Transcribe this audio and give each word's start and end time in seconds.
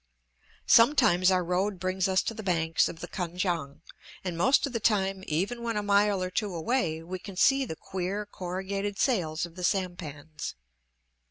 Sometimes 0.65 1.29
our 1.29 1.43
road 1.43 1.79
brings 1.79 2.07
us 2.07 2.23
to 2.23 2.33
the 2.33 2.41
banks 2.41 2.89
of 2.89 3.01
the 3.01 3.07
Kan 3.07 3.37
kiang, 3.37 3.81
and 4.23 4.35
most 4.35 4.65
of 4.65 4.73
the 4.73 4.79
time, 4.79 5.23
even 5.27 5.61
when 5.61 5.77
a 5.77 5.83
mile 5.83 6.23
or 6.23 6.31
two 6.31 6.55
away, 6.55 7.03
we 7.03 7.19
can 7.19 7.35
see 7.35 7.65
the 7.65 7.75
queer, 7.75 8.25
corrugated 8.25 8.97
sails 8.97 9.45
of 9.45 9.53
the 9.53 9.63
sampans. 9.63 10.55